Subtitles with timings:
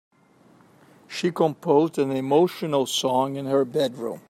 [1.07, 4.19] She composed an emotional song in her bedroom.